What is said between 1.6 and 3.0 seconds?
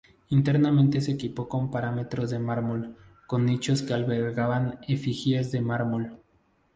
paramentos de mármol,